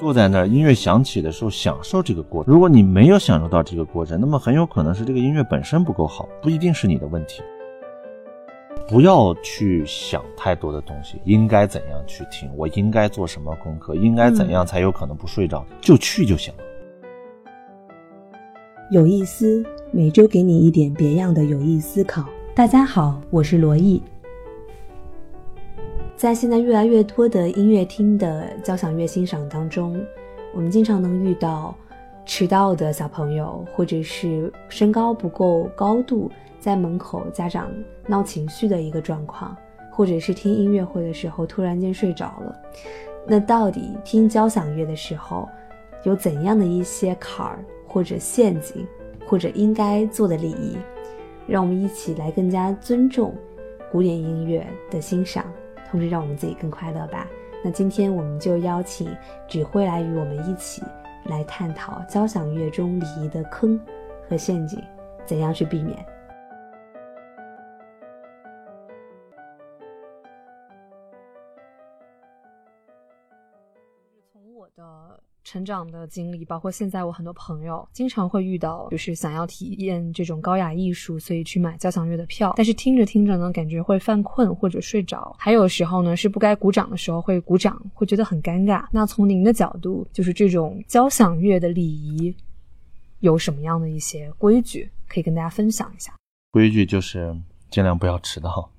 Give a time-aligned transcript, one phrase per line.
[0.00, 2.50] 坐在那儿，音乐响起的时候享受这个过程。
[2.50, 7.42] 如果你没有享受到这个过程，那么很有可能是这个音乐本身不够好，不一定是你的问题。
[8.88, 16.64] 不要去想太多的东西，应该怎样去听，我应该做什么功课，应该怎样才有可能不睡着，就去就行了。
[18.90, 22.24] 有意思，每周给你一点别样的有益思考。
[22.54, 24.02] 大家好，我是罗毅。
[26.20, 29.98] 在现在越来越多的音乐厅的交响乐欣赏当中，
[30.52, 31.74] 我们经常能遇到
[32.26, 36.30] 迟到的小朋友，或者是身高不够高度。
[36.58, 37.72] 在门口，家长
[38.06, 39.56] 闹情绪的一个状况，
[39.90, 42.54] 或者是听音乐会的时候突然间睡着了。
[43.26, 45.48] 那到底听交响乐的时候，
[46.02, 48.86] 有怎样的一些坎儿或者陷阱，
[49.26, 50.76] 或者应该做的礼仪？
[51.46, 53.34] 让我们一起来更加尊重
[53.90, 55.46] 古典音乐的欣赏，
[55.90, 57.26] 同时让我们自己更快乐吧。
[57.64, 59.14] 那今天我们就邀请
[59.48, 60.82] 指挥来与我们一起
[61.26, 63.78] 来探讨交响乐中礼仪的坑
[64.28, 64.82] 和陷阱，
[65.26, 66.06] 怎样去避免。
[74.32, 82.54] 从我的成长的经历，包括现在我很多朋友经常会遇到，就是想要体验这种高雅艺术，所以去买交响乐的票。
[82.56, 85.34] 但是听着听着呢，感觉会犯困或者睡着。
[85.36, 88.86] 还有时候呢，是不该鼓掌的时候会鼓掌，会觉得很尴尬。
[88.92, 92.32] 那从您的角度，就是这种交响乐的礼仪
[93.18, 96.14] 有什么样的一些规矩可以跟大家分享一下？
[96.52, 97.36] 规矩就是
[97.68, 98.70] 尽量不要迟到。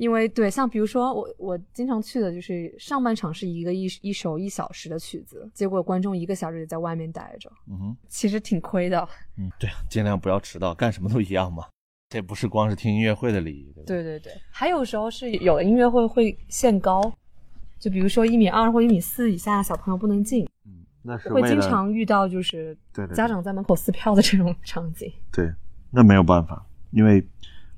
[0.00, 9.06] 因为对，像比如说我我经常去的就是上半场是一个一一首一小时的曲子，结果观众一个小时也在外面待着，嗯哼，其实挺亏的。
[9.36, 11.66] 嗯，对，尽量不要迟到，干什么都一样嘛。
[12.08, 13.84] 这不是光是听音乐会的礼仪，对吧？
[13.88, 17.12] 对对对，还有时候是有的音乐会会限高，
[17.78, 20.48] 就比如说一米二或一米四以下小朋友不能进。
[20.64, 22.74] 嗯，那是会经常遇到就是
[23.14, 25.12] 家长在门口撕票的这种场景。
[25.30, 25.52] 对，
[25.90, 27.22] 那没有办法，因为。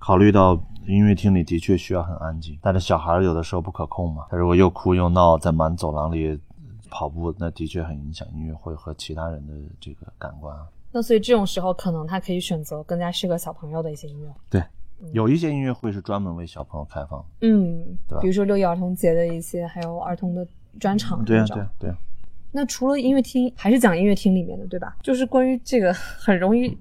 [0.05, 6.39] 考虑到音乐厅里的确需要很安静，但是小孩有的时候不可控嘛，他如果又哭又闹，在满走廊里
[6.91, 10.57] 跑步，那的确很影响音乐会和其他人的这个感官。
[10.91, 14.35] 那所以这种时候，可能他可以选择更加适合小朋友的一些音乐。
[14.51, 14.63] 对，
[15.13, 18.21] 有一些音乐会是专门为小朋友开放，嗯，对吧？
[18.21, 20.47] 比如说六一儿童节的一些，还有儿童的
[20.79, 21.25] 专场。
[21.25, 21.97] 对啊，对啊，对啊。
[22.51, 24.97] 那除了音乐厅，还是讲音乐厅里面的，对吧？
[25.01, 26.77] 就是关于这个很容易。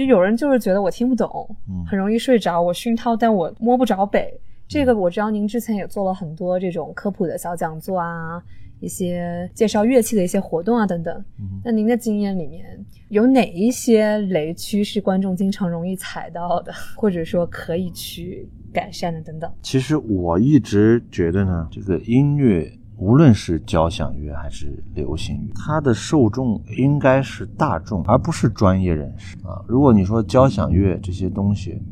[0.00, 1.54] 就有人就是觉得我听不懂，
[1.86, 4.32] 很容易睡着，我熏陶，但我摸不着北。
[4.66, 8.42] 这个我知道您之前也做了很多这种科普的小讲座啊，
[8.80, 11.24] 一些介绍乐器的一些活动啊等等。
[11.62, 12.64] 那您的经验里面
[13.10, 19.52] 有哪一些雷区是观众经常容易踩到的，或者说可以去改善的等等？
[19.60, 22.72] 其实我一直觉得呢，这个音乐。
[23.00, 29.64] 无论是交响乐还是流行乐，它的受众应该是大众，而不是专业人士啊。
[29.66, 31.82] 如果你说交响乐这些东西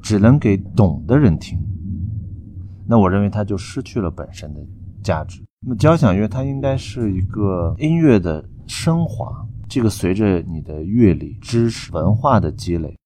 [0.00, 1.58] 只能给懂的人听，
[2.86, 4.60] 那我认为它就失去了本身的
[5.02, 5.42] 价值。
[5.60, 12.96] 那么交响乐它应该是一个音乐的升华，这个随着你的阅历、知识、文化的积累，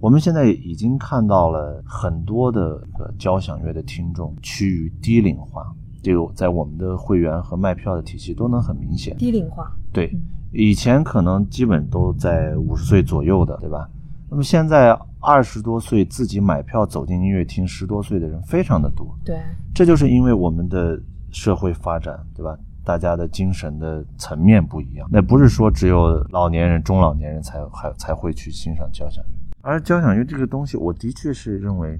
[0.00, 2.82] 我们现在已经看到了很多的
[3.18, 5.62] 交响乐的听众趋于低龄化。
[6.02, 9.70] 这个在我们的会员和卖票的体系都能很明显低龄化。
[9.92, 10.10] 对，
[10.52, 13.88] 以前可能基本都在五十岁左右的，对吧？
[14.30, 19.06] 那么现在二十多岁自己买票走进音乐厅，十多岁的人非常的多。
[19.24, 19.40] 对，
[19.74, 21.00] 这就是因为我们的
[21.30, 22.56] 社会发展，对吧？
[22.84, 25.08] 大家的精神的层面不一样。
[25.10, 29.30] 那不是说只有老年人、中老年人才还才会去欣赏交响乐，
[29.60, 31.98] 而交响乐这个东西，我的确是认为。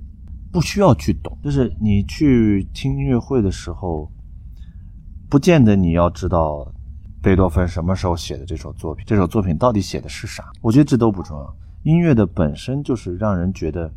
[0.51, 4.11] 不需要去懂，就是你去听音乐会的时候，
[5.29, 6.67] 不见得你要知道
[7.21, 10.51] 贝多芬什么时候写的这首作品，这首作品到底写的是啥？
[10.63, 11.57] 我觉得这都不重要。
[11.83, 13.93] 音乐的本身就是让人觉得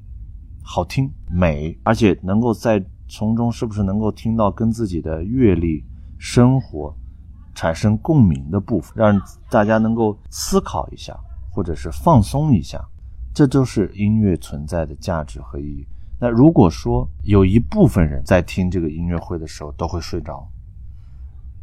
[0.62, 5.84] 好听、美，而且能够在从中是不是能够听到跟自己的阅历、
[6.18, 6.96] 生活
[7.56, 9.20] 产生共鸣的部分，让
[9.50, 11.18] 大家能够思考一下，
[11.50, 12.80] 或者是放松一下，
[13.34, 15.88] 这就是音乐存在的价值和意义。
[16.24, 20.48] 那如果说有一部分人在听这个音乐会的时候都会睡着，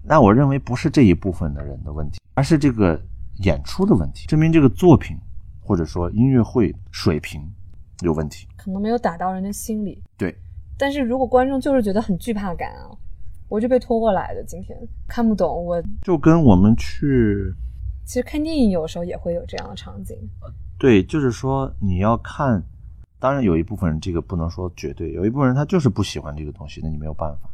[0.02, 3.00] 那我认为不是这一部分的人的问题，而是这个
[3.44, 5.16] 演出的问题，证明这个作品
[5.60, 7.40] 或者说音乐会水平
[8.00, 10.02] 有问题，可能没有打到人的心里。
[10.16, 10.36] 对，
[10.76, 12.90] 但是如果观众就是觉得很惧怕感啊，
[13.48, 14.76] 我就被拖过来的，今天
[15.06, 17.54] 看不懂，我就跟我们去，
[18.04, 20.16] 其实看电影有时候也会有这样的场景。
[20.80, 22.60] 对，就是说你要看。
[23.20, 27.50] 当然，有一部分人这个不能说绝对，有一部分人他就是不喜欢这个东西，那你没有办法。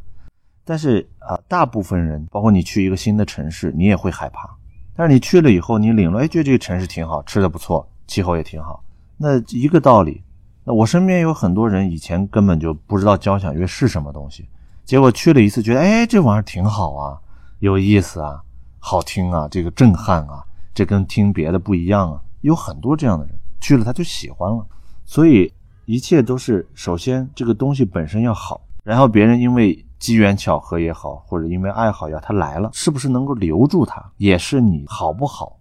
[0.63, 4.49] 但是啊，大部分人，包括你去一个新的城市，你也会害怕。
[4.95, 8.83] 但是你去了以后，你领了，哎，觉得这个城市挺好，吃的不错，气候也挺好。
[9.17, 10.23] 那一个道理。
[10.67, 14.49] 那我身边有很多人以前根本就不知道交响乐是什么东西，
[14.83, 17.19] 结果去了一次，觉得哎，这玩意儿挺好啊，
[17.59, 18.41] 有意思啊，
[18.79, 22.19] 好听啊，这个震撼啊，这跟听别的不一样啊。
[22.41, 24.65] 有很多这样的人去了，他就喜欢了。
[25.05, 25.53] 所以
[25.85, 35.59] 一切都是首先这个东西本身要好，然后别人因为机缘巧合也好，或者因为爱好也好，他来了，是不是能够留住他，也是你好不好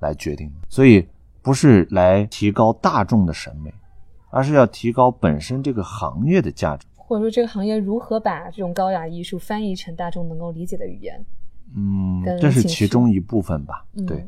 [0.00, 0.54] 来决定的。
[0.68, 1.08] 所以
[1.40, 3.72] 不是来提高大众的审美。
[4.34, 11.22] 而是要提高本身这个行业的价值，或者说这个行业如何把这种高雅艺术翻译成大众能够理解的语言。
[11.76, 13.84] 嗯，这是其中一部分吧。
[14.06, 14.26] 对，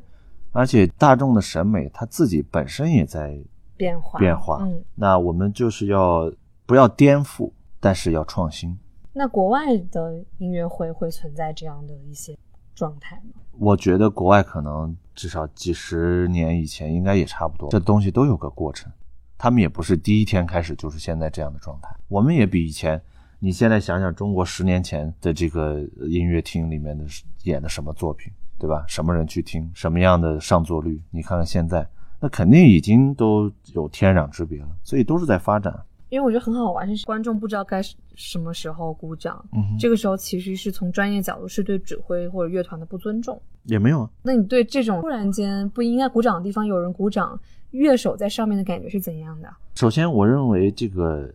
[0.52, 3.34] 而且大众的审美他自己本身也在
[3.76, 4.59] 变化变化。
[4.62, 6.32] 嗯，那我们就是要
[6.67, 7.50] 不要颠覆，
[7.81, 8.76] 但是要创新。
[9.12, 12.37] 那国外的音乐会会存在这样的一些
[12.75, 13.41] 状态吗？
[13.59, 18.93] 我觉得国外可能至少几十年以前应该也差不多，这东西都有个过程。
[19.38, 23.00] 他们也不是第一天开始就是现在这样的状态，我们也比以前。
[23.41, 25.79] 你现在想想，中国十年前的这个
[26.09, 27.05] 音乐厅里面的
[27.43, 28.82] 演的什么作品，对吧？
[28.88, 31.03] 什么人去听，什么样的上座率？
[31.11, 31.87] 你看看现在，
[32.25, 34.69] 那肯定已经都有天壤之别了。
[34.82, 35.79] 所以都是在发展。
[36.09, 37.82] 因为我觉得很好玩，是观众不知道该
[38.15, 39.44] 什么时候鼓掌，
[39.79, 43.38] 这个时候其实是从专业角度是对指挥或者乐团的不尊重。
[43.65, 44.11] 也没有啊。
[44.23, 47.38] 那你对这种突然间不应该鼓掌的地方有人鼓掌？
[47.73, 49.53] 乐手在上面的感觉是怎样的？
[49.75, 51.31] 首先，我认为这个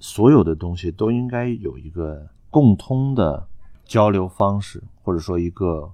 [0.00, 3.46] 所有的东西都应该有一个共通的
[3.84, 5.92] 交流方式，或者说一个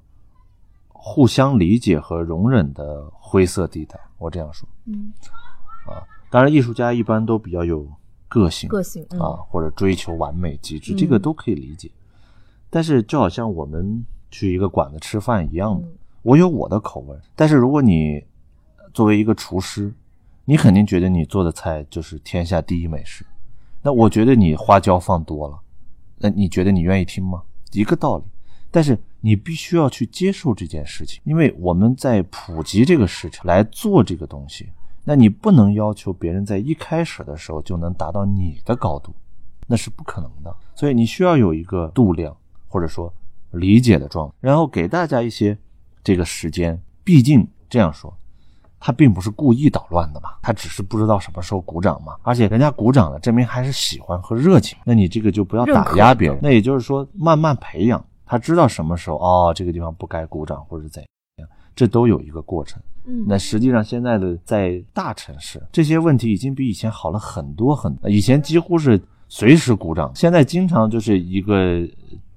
[0.98, 3.98] 互相理解和容忍的灰色地带。
[4.19, 5.12] 我这样说，嗯，
[5.87, 7.87] 啊，当然，艺术家一般都比较有
[8.28, 11.90] 个性，个性啊，或者追求完美极致，这个都可以理解。
[12.70, 15.87] 但是，就好像我们去一个馆子吃饭一样的，
[16.22, 18.25] 我有我的口味，但是如果你
[18.94, 19.93] 作为一个厨师，
[20.46, 23.25] 你肯定觉得你做的菜就是天下第一美食。
[23.82, 25.60] 那我觉得你花椒放多了，
[26.19, 27.43] 那你觉得你愿意听吗？
[27.72, 28.25] 一个道理。
[28.76, 34.69] 但是你必须要去接受这件事情，因为我们在普及这个事情来做这个东西，
[35.02, 39.14] 那你不能要求别人在一开始的时候就能达到你的高度，
[39.67, 40.55] 那是不可能的。
[40.75, 42.37] 所以你需要有一个度量，
[42.69, 43.11] 或者说
[43.52, 45.56] 理解的状态，然后给大家一些
[46.05, 46.79] 这个时间。
[47.02, 48.14] 毕竟这样说。
[48.79, 52.14] 他并不是故意捣乱的嘛，他只是不知道什么时候鼓掌嘛。
[52.22, 54.76] 而且人家鼓掌了，证明还是喜欢和热情。
[54.84, 56.38] 那你这个就不要打压别人。
[56.43, 61.02] 那也就是说，慢慢培养，他知道什么时候哦，这个地方不该鼓掌或者怎
[61.38, 62.82] 样，这都有一个过程。
[63.06, 68.11] 嗯，那实际上现在的在大城市，这些问题已经比以前好了很多很多。
[68.11, 71.81] 以前几乎是随时鼓掌，现在经常就是一个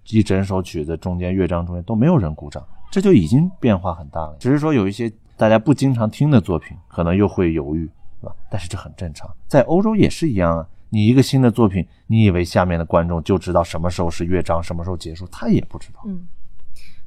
[0.09, 4.37] 一整首曲子中间乐章中间都没有人鼓掌，这就已经变化很大了。
[4.39, 5.11] 只是说有一些。
[5.39, 7.89] 大家不经常听的作品，可能又会犹豫，
[8.19, 8.35] 是吧？
[8.51, 10.67] 但是这很正常，在欧洲也是一样啊。
[10.89, 16.01] 你一个新的作品，你以为下面的观众就知道什么时候是乐章，什么时候结束，他也不知道。
[16.05, 16.27] 嗯，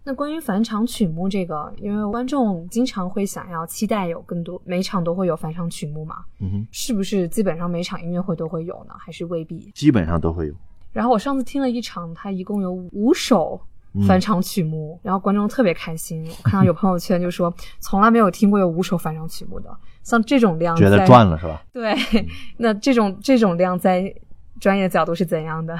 [0.04, 6.24] 那关于返场曲目这个，因为观众经常会想要期待有更多，每场都会有返场曲目嘛？
[6.40, 8.94] 嗯哼，是不是基本上每场音乐会都会有呢？
[8.98, 9.70] 还是未必？
[9.74, 10.54] 基本上都会有。
[10.92, 13.60] 然后我上次听了一场，它一共有五首。
[14.06, 16.26] 返场曲目，然后观众特别开心。
[16.26, 19.68] 我看到有朋友圈就说， 从来没有听过有五首返场曲目的，
[20.02, 21.62] 像这种量，觉得赚了是吧？
[21.72, 21.94] 对，
[22.58, 24.14] 那这种这种量在
[24.60, 25.78] 专业角度是怎样的？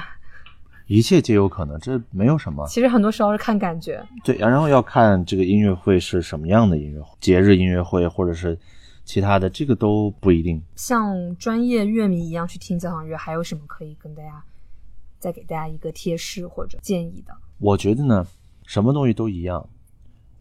[0.87, 2.67] 一切皆有可能，这没有什么。
[2.67, 4.03] 其实很多时候是看感觉。
[4.23, 8.57] 对，然后要看这个音乐会是什么样的音乐会，节日音乐会或者是
[9.05, 10.61] 其他的，这个都不一定。
[10.75, 14.43] 像专业乐迷一样去听交响乐，还有什么可以跟大家
[15.19, 17.33] 再给大家一个贴士或者建议的？
[17.59, 18.27] 我觉得呢，
[18.65, 19.65] 什么东西都一样，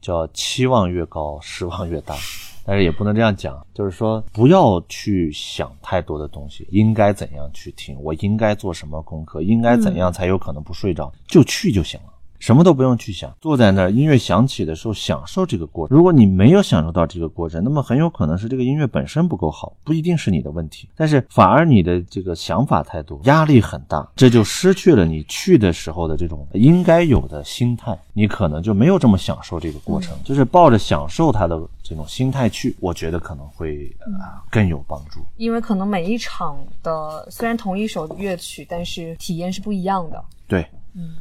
[0.00, 2.16] 叫期望越高，失望越大。
[2.64, 12.11] 但是也不能这样讲，就是说不要去想太多的东西，应该怎样去听，我应该做什么功课，应该怎样才有可能不睡着，就去就行了。
[12.42, 15.96] 什么都不用去想，坐在那儿，音乐响起的时候享受这个过程。
[15.96, 20.88] 如果你没有享受到这个过程，那么很有可能是这个音乐本身不够好，不一定是你的问题。
[20.96, 30.12] 但是反而你的这个想法太多，压力很大，这就失去了你去的时候的这种应该有的心态，你可能就没有这么享受这个过程。
[30.24, 33.88] 就是抱着享受它的这种心态去，我觉得可能会
[34.20, 35.20] 啊更有帮助。
[35.36, 40.20] 因为可能每一场的虽然同一首乐曲，但是体验是不一样的。
[40.48, 40.66] 对。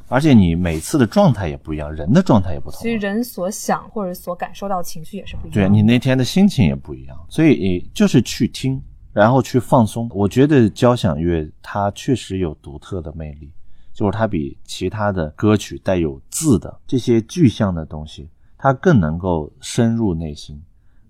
[0.08, 8.82] 而且你每次的状态也不一样人的状态也不同所以人所想或者所感受到情绪也是不一样对你那天的心情也不一样所以你就是去听
[9.14, 10.10] 然后去放松。
[10.14, 13.52] 我觉得交响乐它确实有独特的魅力
[13.94, 20.62] 就是它比其他的歌曲带有字的这些具象的东西它更能够深入内心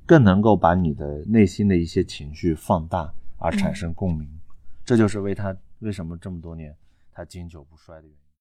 [0.06, 4.28] 更能够把你的内心的一些情绪放大而产生共鸣。
[4.86, 6.76] 这就是为他为什么这么多年
[7.14, 8.21] 他经久不衰的原